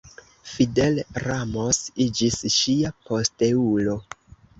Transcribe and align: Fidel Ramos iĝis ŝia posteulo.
Fidel 0.51 0.95
Ramos 1.25 1.81
iĝis 2.05 2.39
ŝia 2.55 2.93
posteulo. 3.11 3.95